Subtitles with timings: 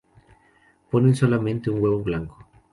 [0.89, 2.35] Ponen solamente un huevo blanco.